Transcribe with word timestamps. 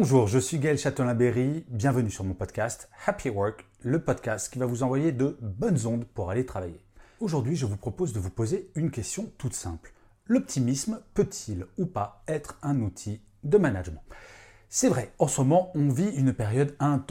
Bonjour, 0.00 0.28
je 0.28 0.38
suis 0.38 0.60
Gaël 0.60 0.78
Châtelain-Berry, 0.78 1.64
bienvenue 1.68 2.12
sur 2.12 2.22
mon 2.22 2.32
podcast 2.32 2.88
Happy 3.04 3.30
Work, 3.30 3.66
le 3.82 4.00
podcast 4.00 4.52
qui 4.52 4.60
va 4.60 4.64
vous 4.64 4.84
envoyer 4.84 5.10
de 5.10 5.36
bonnes 5.42 5.88
ondes 5.88 6.04
pour 6.04 6.30
aller 6.30 6.46
travailler. 6.46 6.80
Aujourd'hui, 7.18 7.56
je 7.56 7.66
vous 7.66 7.76
propose 7.76 8.12
de 8.12 8.20
vous 8.20 8.30
poser 8.30 8.70
une 8.76 8.92
question 8.92 9.32
toute 9.38 9.54
simple. 9.54 9.92
L'optimisme 10.28 11.00
peut-il 11.14 11.66
ou 11.78 11.86
pas 11.86 12.22
être 12.28 12.60
un 12.62 12.80
outil 12.80 13.20
de 13.42 13.58
management? 13.58 14.04
C'est 14.68 14.88
vrai, 14.88 15.12
en 15.18 15.26
ce 15.26 15.40
moment, 15.40 15.72
on 15.74 15.88
vit 15.88 16.10
une 16.10 16.32
période 16.32 16.76
un 16.78 17.04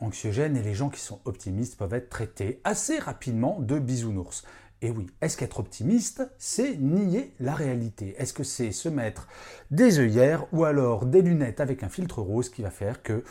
anxiogène 0.00 0.56
et 0.56 0.62
les 0.62 0.74
gens 0.74 0.88
qui 0.88 1.00
sont 1.00 1.20
optimistes 1.26 1.76
peuvent 1.76 1.92
être 1.92 2.08
traités 2.08 2.62
assez 2.64 2.98
rapidement 2.98 3.58
de 3.60 3.78
bisounours. 3.78 4.42
Et 4.84 4.90
oui, 4.90 5.06
est-ce 5.20 5.36
qu'être 5.36 5.60
optimiste, 5.60 6.28
c'est 6.38 6.76
nier 6.76 7.32
la 7.38 7.54
réalité? 7.54 8.16
Est-ce 8.18 8.32
que 8.32 8.42
c'est 8.42 8.72
se 8.72 8.88
mettre 8.88 9.28
des 9.70 10.00
œillères 10.00 10.52
ou 10.52 10.64
alors 10.64 11.06
des 11.06 11.22
lunettes 11.22 11.60
avec 11.60 11.84
un 11.84 11.88
filtre 11.88 12.20
rose 12.20 12.48
qui 12.48 12.62
va 12.62 12.70
faire 12.70 13.00
que, 13.04 13.22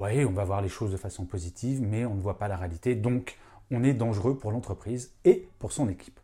oui, 0.00 0.24
on 0.24 0.32
va 0.32 0.44
voir 0.44 0.60
les 0.60 0.68
choses 0.68 0.90
de 0.90 0.96
façon 0.96 1.24
positive, 1.24 1.80
mais 1.80 2.04
on 2.04 2.16
ne 2.16 2.20
voit 2.20 2.36
pas 2.36 2.48
la 2.48 2.56
réalité, 2.56 2.96
donc 2.96 3.38
on 3.70 3.84
est 3.84 3.94
dangereux 3.94 4.36
pour 4.36 4.50
l'entreprise 4.50 5.12
et 5.24 5.48
pour 5.60 5.70
son 5.70 5.88
équipe? 5.88 6.18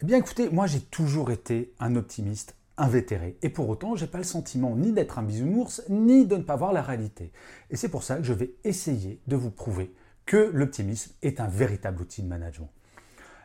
Eh 0.00 0.04
bien 0.04 0.18
écoutez, 0.18 0.48
moi 0.50 0.68
j'ai 0.68 0.80
toujours 0.80 1.32
été 1.32 1.74
un 1.80 1.96
optimiste 1.96 2.54
invétéré. 2.76 3.36
Et 3.42 3.48
pour 3.48 3.68
autant, 3.68 3.96
j'ai 3.96 4.06
pas 4.06 4.18
le 4.18 4.24
sentiment 4.24 4.76
ni 4.76 4.92
d'être 4.92 5.18
un 5.18 5.24
bisounours, 5.24 5.82
ni 5.88 6.26
de 6.26 6.36
ne 6.36 6.42
pas 6.42 6.56
voir 6.56 6.72
la 6.72 6.82
réalité. 6.82 7.32
Et 7.70 7.76
c'est 7.76 7.88
pour 7.88 8.04
ça 8.04 8.16
que 8.16 8.22
je 8.22 8.32
vais 8.32 8.54
essayer 8.62 9.20
de 9.26 9.34
vous 9.34 9.50
prouver 9.50 9.92
que 10.26 10.50
l'optimisme 10.52 11.12
est 11.22 11.40
un 11.40 11.48
véritable 11.48 12.02
outil 12.02 12.22
de 12.22 12.28
management. 12.28 12.70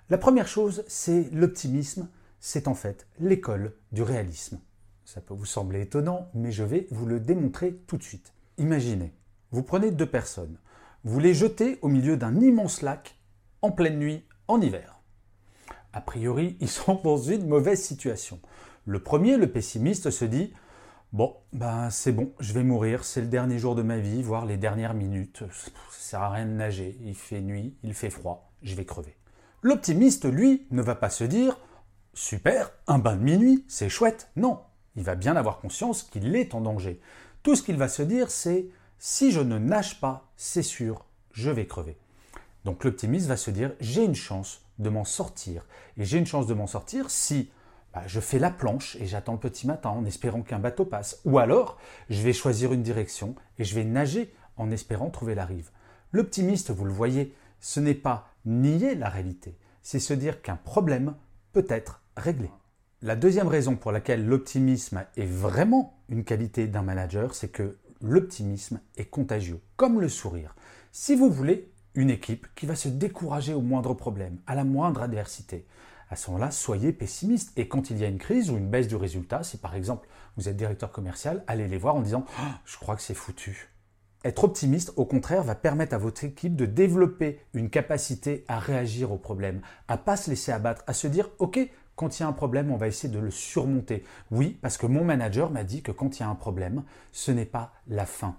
La 0.10 0.18
première 0.18 0.48
chose, 0.48 0.86
c'est 0.88 1.30
l'optimisme, 1.34 2.08
c'est 2.40 2.70
en 2.70 2.76
fait 2.76 3.08
l'école 3.20 3.74
du 3.92 4.04
réalisme. 4.04 4.62
Ça 5.04 5.20
peut 5.20 5.34
vous 5.34 5.46
sembler 5.46 5.82
étonnant, 5.82 6.30
mais 6.34 6.54
je 6.54 6.64
vais 6.64 6.88
vous 6.92 7.06
le 7.06 7.20
démontrer 7.20 7.76
tout 7.88 7.98
de 7.98 8.04
suite. 8.04 8.32
Imaginez, 8.58 9.14
vous 9.52 9.64
prenez 9.64 9.92
deux 9.92 10.06
personnes, 10.06 10.60
vous 11.04 11.20
les 11.20 11.34
jetez 11.34 11.78
au 11.82 11.90
milieu 11.90 12.16
d'un 12.16 12.40
immense 12.40 12.84
lac 12.84 13.18
en 13.62 13.72
pleine 13.72 14.00
nuit 14.00 14.24
en 14.48 14.62
hiver. 14.62 15.02
A 15.92 16.00
priori, 16.00 16.56
ils 16.62 16.70
sont 16.70 17.02
dans 17.04 17.18
une 17.18 17.46
mauvaise 17.46 17.82
situation. 17.82 18.40
Le 18.86 19.04
premier, 19.04 19.36
le 19.36 19.52
pessimiste, 19.52 20.10
se 20.10 20.24
dit 20.24 20.54
Bon, 21.12 21.36
ben 21.52 21.90
c'est 21.90 22.14
bon, 22.14 22.32
je 22.40 22.54
vais 22.54 22.64
mourir, 22.64 23.04
c'est 23.04 23.22
le 23.22 23.28
dernier 23.28 23.60
jour 23.60 23.76
de 23.76 23.82
ma 23.82 23.98
vie, 23.98 24.24
voire 24.24 24.46
les 24.46 24.56
dernières 24.56 24.94
minutes. 24.94 25.44
Ça 25.52 25.72
sert 25.92 26.22
à 26.22 26.30
rien 26.30 26.46
de 26.46 26.52
nager, 26.52 26.98
il 27.04 27.16
fait 27.16 27.42
nuit, 27.42 27.76
il 27.84 27.94
fait 27.94 28.10
froid, 28.10 28.54
je 28.62 28.74
vais 28.74 28.86
crever. 28.86 29.18
L'optimiste, 29.64 30.26
lui, 30.26 30.68
ne 30.72 30.82
va 30.82 30.96
pas 30.96 31.10
se 31.10 31.24
dire 31.24 31.58
Super, 32.14 32.72
un 32.88 33.00
bain 33.00 33.16
de 33.16 33.24
minuit, 33.24 33.66
c'est 33.68 33.90
chouette. 33.90 34.30
Non, 34.36 34.60
il 34.96 35.04
va 35.04 35.16
bien 35.16 35.36
avoir 35.36 35.60
conscience 35.60 36.04
qu'il 36.04 36.36
est 36.36 36.54
en 36.54 36.62
danger. 36.62 37.02
Tout 37.44 37.56
ce 37.56 37.64
qu'il 37.64 37.78
va 37.78 37.88
se 37.88 38.04
dire, 38.04 38.30
c'est 38.30 38.68
Si 39.00 39.32
je 39.32 39.40
ne 39.40 39.58
nage 39.58 40.00
pas, 40.00 40.30
c'est 40.36 40.64
sûr, 40.64 41.06
je 41.32 41.50
vais 41.50 41.66
crever. 41.66 41.98
Donc 42.66 42.84
l'optimiste 42.84 43.28
va 43.28 43.38
se 43.38 43.52
dire 43.52 43.74
J'ai 43.80 44.04
une 44.04 44.16
chance 44.16 44.62
de 44.78 44.90
m'en 44.90 45.06
sortir. 45.06 45.66
Et 45.98 46.06
j'ai 46.06 46.18
une 46.18 46.26
chance 46.26 46.48
de 46.48 46.54
m'en 46.54 46.68
sortir 46.68 47.10
si 47.10 47.50
bah, 47.94 48.04
je 48.06 48.20
fais 48.20 48.40
la 48.40 48.52
planche 48.52 48.96
et 48.98 49.08
j'attends 49.08 49.34
le 49.34 49.40
petit 49.40 49.66
matin 49.66 49.90
en 49.90 50.06
espérant 50.06 50.44
qu'un 50.44 50.60
bateau 50.60 50.86
passe. 50.86 51.20
Ou 51.26 51.40
alors, 51.40 51.78
je 52.10 52.22
vais 52.22 52.34
choisir 52.34 52.74
une 52.74 52.84
direction 52.84 53.34
et 53.58 53.64
je 53.64 53.74
vais 53.74 53.86
nager 53.86 54.34
en 54.56 54.70
espérant 54.70 55.10
trouver 55.10 55.34
la 55.34 55.46
rive. 55.46 55.72
L'optimiste, 56.12 56.72
vous 56.72 56.86
le 56.86 56.94
voyez, 56.94 57.36
ce 57.60 57.80
n'est 57.80 57.96
pas 57.96 58.30
nier 58.48 58.96
la 58.96 59.10
réalité, 59.10 59.58
c'est 59.84 60.00
se 60.00 60.14
dire 60.14 60.42
qu'un 60.42 60.56
problème 60.56 61.16
peut 61.52 61.66
être 61.70 62.02
réglé. 62.16 62.50
La 63.02 63.16
deuxième 63.16 63.48
raison 63.48 63.76
pour 63.76 63.92
laquelle 63.92 64.26
l'optimisme 64.26 65.06
est 65.18 65.26
vraiment 65.26 66.00
une 66.10 66.24
qualité 66.24 66.68
d'un 66.68 66.82
manager, 66.82 67.36
c'est 67.36 67.50
que 67.50 67.78
l'optimisme 68.02 68.80
est 68.96 69.06
contagieux, 69.06 69.62
comme 69.76 70.02
le 70.02 70.10
sourire. 70.10 70.56
Si 70.92 71.16
vous 71.16 71.30
voulez 71.30 71.72
une 71.94 72.10
équipe 72.10 72.48
qui 72.56 72.66
va 72.66 72.76
se 72.76 72.90
décourager 72.90 73.54
au 73.54 73.62
moindre 73.62 73.94
problème, 73.94 74.40
à 74.48 74.56
la 74.56 74.64
moindre 74.64 75.04
adversité, 75.04 75.68
à 76.10 76.16
ce 76.16 76.32
moment-là, 76.32 76.52
soyez 76.52 76.94
pessimiste. 76.94 77.52
Et 77.58 77.68
quand 77.68 77.90
il 77.90 77.98
y 77.98 78.06
a 78.06 78.08
une 78.08 78.18
crise 78.18 78.50
ou 78.50 78.58
une 78.58 78.70
baisse 78.70 78.88
du 78.88 78.96
résultat, 78.96 79.44
si 79.44 79.58
par 79.58 79.76
exemple 79.76 80.08
vous 80.38 80.48
êtes 80.48 80.56
directeur 80.56 80.92
commercial, 80.92 81.44
allez 81.48 81.68
les 81.68 81.78
voir 81.78 81.96
en 81.96 82.02
disant 82.02 82.26
oh, 82.40 82.44
Je 82.66 82.78
crois 82.78 82.96
que 82.96 83.02
c'est 83.02 83.14
foutu. 83.14 83.70
Être 84.26 84.44
optimiste, 84.44 84.94
au 84.96 85.06
contraire, 85.06 85.44
va 85.44 85.56
permettre 85.56 85.94
à 85.94 85.98
votre 86.00 86.24
équipe 86.24 86.56
de 86.56 86.66
développer 86.66 87.40
une 87.54 87.70
capacité 87.70 88.44
à 88.48 88.60
réagir 88.60 89.12
aux 89.12 89.18
problèmes, 89.18 89.62
à 89.88 89.98
pas 89.98 90.18
se 90.18 90.30
laisser 90.30 90.52
abattre, 90.52 90.84
à 90.88 90.94
se 90.94 91.08
dire 91.08 91.30
Ok, 91.40 91.60
quand 91.96 92.18
il 92.18 92.24
y 92.24 92.26
a 92.26 92.28
un 92.28 92.34
problème, 92.34 92.72
on 92.72 92.78
va 92.78 92.88
essayer 92.88 93.14
de 93.14 93.20
le 93.20 93.32
surmonter. 93.32 94.04
Oui, 94.32 94.58
parce 94.62 94.78
que 94.78 94.86
mon 94.86 95.04
manager 95.04 95.52
m'a 95.52 95.64
dit 95.64 95.82
que 95.82 95.92
quand 95.92 96.18
il 96.18 96.22
y 96.22 96.26
a 96.26 96.30
un 96.30 96.36
problème, 96.36 96.84
ce 97.12 97.32
n'est 97.32 97.46
pas 97.46 97.74
la 97.88 98.06
fin. 98.06 98.36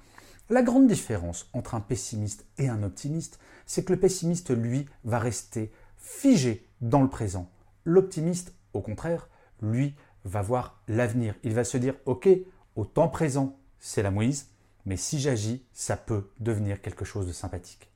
La 0.51 0.63
grande 0.63 0.87
différence 0.87 1.49
entre 1.53 1.75
un 1.75 1.81
pessimiste 1.81 2.47
et 2.57 2.69
un 2.69 2.83
optimiste, 2.83 3.39
c'est 3.67 3.85
que 3.85 3.93
le 3.93 4.01
pessimiste, 4.01 4.51
lui, 4.51 4.87
va 5.05 5.19
rester 5.19 5.71
figé 5.97 6.67
dans 6.81 7.03
le 7.03 7.09
présent. 7.09 7.51
L'optimiste, 7.85 8.55
au 8.73 8.81
contraire, 8.81 9.29
lui, 9.61 9.95
va 10.25 10.41
voir 10.41 10.81
l'avenir. 10.89 11.35
Il 11.43 11.53
va 11.53 11.65
se 11.65 11.77
dire, 11.79 11.95
OK, 12.07 12.29
au 12.77 12.85
temps 12.85 13.09
présent, 13.09 13.57
c'est 13.79 14.03
la 14.03 14.11
mouise, 14.11 14.49
mais 14.89 14.97
si 14.97 15.21
j'agis, 15.21 15.63
ça 15.75 15.99
peut 15.99 16.31
devenir 16.41 16.81
quelque 16.81 17.05
chose 17.05 17.27
de 17.27 17.33
sympathique. 17.33 17.91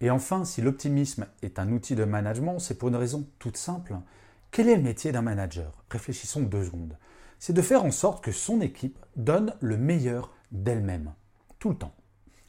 Et 0.00 0.08
enfin, 0.08 0.44
si 0.44 0.62
l'optimisme 0.62 1.26
est 1.42 1.58
un 1.58 1.72
outil 1.72 1.96
de 1.96 2.04
management, 2.04 2.60
c'est 2.60 2.78
pour 2.78 2.90
une 2.90 2.96
raison 2.96 3.28
toute 3.40 3.56
simple. 3.56 3.96
Quel 4.52 4.68
est 4.68 4.76
le 4.76 4.82
métier 4.82 5.10
d'un 5.10 5.20
manager? 5.20 5.82
Réfléchissons 5.90 6.42
deux 6.42 6.64
secondes. 6.64 6.96
C'est 7.40 7.52
de 7.52 7.60
faire 7.60 7.84
en 7.84 7.90
sorte 7.90 8.22
que 8.22 8.30
son 8.30 8.60
équipe 8.60 9.04
donne 9.16 9.52
le 9.58 9.76
meilleur 9.76 10.32
d'elle-même, 10.52 11.12
tout 11.58 11.70
le 11.70 11.76
temps. 11.76 11.94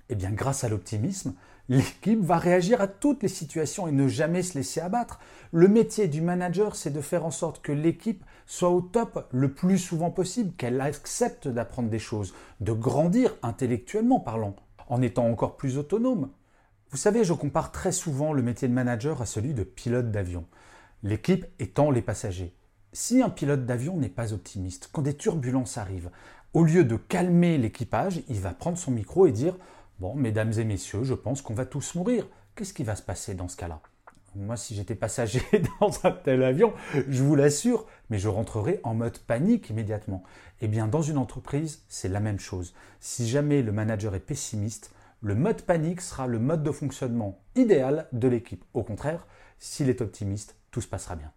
Eh 0.09 0.15
bien, 0.15 0.31
grâce 0.31 0.63
à 0.63 0.69
l'optimisme, 0.69 1.35
l'équipe 1.69 2.21
va 2.21 2.37
réagir 2.37 2.81
à 2.81 2.87
toutes 2.87 3.21
les 3.21 3.29
situations 3.29 3.87
et 3.87 3.91
ne 3.91 4.07
jamais 4.07 4.41
se 4.41 4.57
laisser 4.57 4.81
abattre. 4.81 5.19
Le 5.51 5.67
métier 5.67 6.07
du 6.07 6.21
manager, 6.21 6.75
c'est 6.75 6.89
de 6.89 7.01
faire 7.01 7.25
en 7.25 7.31
sorte 7.31 7.61
que 7.61 7.71
l'équipe 7.71 8.25
soit 8.47 8.71
au 8.71 8.81
top 8.81 9.27
le 9.31 9.53
plus 9.53 9.77
souvent 9.77 10.09
possible, 10.09 10.55
qu'elle 10.57 10.81
accepte 10.81 11.47
d'apprendre 11.47 11.89
des 11.89 11.99
choses, 11.99 12.33
de 12.59 12.73
grandir 12.73 13.35
intellectuellement 13.43 14.19
parlant, 14.19 14.55
en 14.87 15.03
étant 15.03 15.27
encore 15.27 15.57
plus 15.57 15.77
autonome. 15.77 16.31
Vous 16.89 16.97
savez, 16.97 17.23
je 17.23 17.33
compare 17.33 17.71
très 17.71 17.91
souvent 17.91 18.33
le 18.33 18.41
métier 18.41 18.67
de 18.67 18.73
manager 18.73 19.21
à 19.21 19.27
celui 19.27 19.53
de 19.53 19.63
pilote 19.63 20.09
d'avion, 20.09 20.45
l'équipe 21.03 21.45
étant 21.59 21.91
les 21.91 22.01
passagers. 22.01 22.55
Si 22.93 23.21
un 23.21 23.29
pilote 23.29 23.67
d'avion 23.67 23.95
n'est 23.95 24.09
pas 24.09 24.33
optimiste, 24.33 24.89
quand 24.91 25.03
des 25.03 25.15
turbulences 25.15 25.77
arrivent, 25.77 26.09
au 26.53 26.63
lieu 26.63 26.83
de 26.83 26.95
calmer 26.95 27.59
l'équipage, 27.59 28.23
il 28.27 28.39
va 28.39 28.55
prendre 28.55 28.79
son 28.79 28.89
micro 28.89 29.27
et 29.27 29.31
dire 29.31 29.55
Bon, 29.99 30.15
mesdames 30.15 30.53
et 30.57 30.63
messieurs, 30.63 31.03
je 31.03 31.13
pense 31.13 31.41
qu'on 31.41 31.53
va 31.53 31.65
tous 31.65 31.95
mourir. 31.95 32.25
Qu'est-ce 32.55 32.73
qui 32.73 32.85
va 32.85 32.95
se 32.95 33.01
passer 33.01 33.33
dans 33.33 33.49
ce 33.49 33.57
cas-là? 33.57 33.81
Moi, 34.33 34.55
si 34.55 34.73
j'étais 34.73 34.95
passager 34.95 35.41
dans 35.81 35.91
un 36.05 36.11
tel 36.11 36.41
avion, 36.43 36.73
je 37.09 37.21
vous 37.21 37.35
l'assure, 37.35 37.85
mais 38.09 38.17
je 38.17 38.29
rentrerai 38.29 38.79
en 38.83 38.93
mode 38.93 39.17
panique 39.19 39.69
immédiatement. 39.69 40.23
Eh 40.61 40.69
bien, 40.69 40.87
dans 40.87 41.01
une 41.01 41.17
entreprise, 41.17 41.83
c'est 41.89 42.07
la 42.07 42.21
même 42.21 42.39
chose. 42.39 42.73
Si 43.01 43.27
jamais 43.27 43.61
le 43.61 43.73
manager 43.73 44.15
est 44.15 44.21
pessimiste, 44.21 44.91
le 45.21 45.35
mode 45.35 45.63
panique 45.63 45.99
sera 45.99 46.27
le 46.27 46.39
mode 46.39 46.63
de 46.63 46.71
fonctionnement 46.71 47.41
idéal 47.55 48.07
de 48.13 48.29
l'équipe. 48.29 48.63
Au 48.73 48.83
contraire, 48.83 49.27
s'il 49.57 49.89
est 49.89 49.99
optimiste, 49.99 50.55
tout 50.71 50.79
se 50.79 50.87
passera 50.87 51.17
bien. 51.17 51.33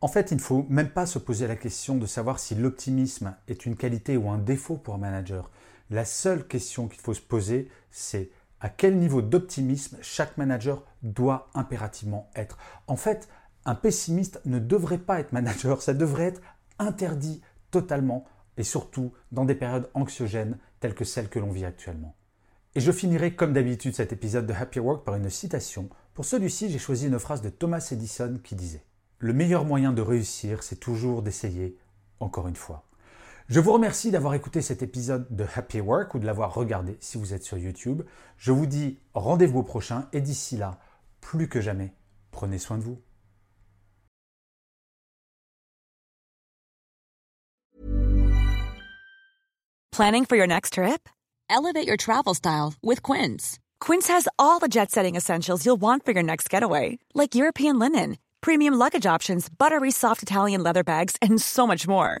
En 0.00 0.06
fait, 0.06 0.30
il 0.30 0.36
ne 0.36 0.40
faut 0.40 0.66
même 0.68 0.90
pas 0.90 1.06
se 1.06 1.18
poser 1.18 1.48
la 1.48 1.56
question 1.56 1.96
de 1.96 2.06
savoir 2.06 2.38
si 2.38 2.54
l'optimisme 2.54 3.34
est 3.48 3.66
une 3.66 3.74
qualité 3.74 4.16
ou 4.16 4.30
un 4.30 4.38
défaut 4.38 4.76
pour 4.76 4.94
un 4.94 4.98
manager. 4.98 5.50
La 5.90 6.04
seule 6.04 6.46
question 6.46 6.88
qu'il 6.88 7.00
faut 7.00 7.14
se 7.14 7.20
poser, 7.20 7.70
c'est 7.90 8.30
à 8.60 8.68
quel 8.68 8.98
niveau 8.98 9.22
d'optimisme 9.22 9.96
chaque 10.02 10.36
manager 10.36 10.84
doit 11.02 11.48
impérativement 11.54 12.30
être. 12.34 12.58
En 12.86 12.96
fait, 12.96 13.28
un 13.64 13.74
pessimiste 13.74 14.40
ne 14.44 14.58
devrait 14.58 14.98
pas 14.98 15.20
être 15.20 15.32
manager, 15.32 15.80
ça 15.82 15.94
devrait 15.94 16.24
être 16.24 16.42
interdit 16.78 17.40
totalement, 17.70 18.24
et 18.56 18.64
surtout 18.64 19.12
dans 19.32 19.44
des 19.44 19.54
périodes 19.54 19.90
anxiogènes 19.94 20.58
telles 20.80 20.94
que 20.94 21.04
celles 21.04 21.28
que 21.28 21.38
l'on 21.38 21.50
vit 21.50 21.64
actuellement. 21.64 22.14
Et 22.74 22.80
je 22.80 22.92
finirai 22.92 23.34
comme 23.34 23.52
d'habitude 23.52 23.94
cet 23.94 24.12
épisode 24.12 24.46
de 24.46 24.52
Happy 24.52 24.80
Work 24.80 25.04
par 25.04 25.14
une 25.14 25.30
citation 25.30 25.88
Pour 26.14 26.24
celui-ci, 26.24 26.70
j'ai 26.70 26.78
choisi 26.78 27.06
une 27.06 27.18
phrase 27.18 27.42
de 27.42 27.48
Thomas 27.48 27.86
Edison 27.90 28.38
qui 28.42 28.54
disait⁇ 28.54 28.78
Le 29.18 29.32
meilleur 29.32 29.64
moyen 29.64 29.92
de 29.92 30.02
réussir, 30.02 30.62
c'est 30.62 30.76
toujours 30.76 31.22
d'essayer 31.22 31.78
encore 32.20 32.48
une 32.48 32.56
fois. 32.56 32.87
Je 33.48 33.60
vous 33.60 33.72
remercie 33.72 34.10
d'avoir 34.10 34.34
écouté 34.34 34.60
cet 34.60 34.82
épisode 34.82 35.26
de 35.34 35.46
Happy 35.56 35.80
Work 35.80 36.14
ou 36.14 36.18
de 36.18 36.26
l'avoir 36.26 36.52
regardé 36.52 36.98
si 37.00 37.16
vous 37.16 37.32
êtes 37.32 37.44
sur 37.44 37.56
YouTube. 37.56 38.02
Je 38.36 38.52
vous 38.52 38.66
dis 38.66 38.98
rendez-vous 39.14 39.60
au 39.60 39.62
prochain 39.62 40.06
et 40.12 40.20
d'ici 40.20 40.58
là, 40.58 40.78
plus 41.22 41.48
que 41.48 41.62
jamais, 41.62 41.94
prenez 42.30 42.58
soin 42.58 42.76
de 42.76 42.82
vous. 42.82 43.00
Planning 49.92 50.26
for 50.26 50.36
your 50.36 50.46
next 50.46 50.74
trip? 50.74 51.08
Elevate 51.48 51.86
your 51.86 51.96
travel 51.96 52.34
style 52.34 52.74
with 52.82 53.00
Quince. 53.00 53.58
Quince 53.80 54.08
has 54.08 54.28
all 54.38 54.58
the 54.60 54.68
jet 54.68 54.90
setting 54.90 55.16
essentials 55.16 55.64
you'll 55.64 55.80
want 55.80 56.04
for 56.04 56.12
your 56.12 56.22
next 56.22 56.50
getaway, 56.50 56.98
like 57.14 57.34
European 57.34 57.78
linen, 57.78 58.18
premium 58.42 58.74
luggage 58.74 59.06
options, 59.06 59.48
buttery 59.48 59.90
soft 59.90 60.22
Italian 60.22 60.62
leather 60.62 60.84
bags, 60.84 61.16
and 61.22 61.40
so 61.40 61.66
much 61.66 61.88
more. 61.88 62.20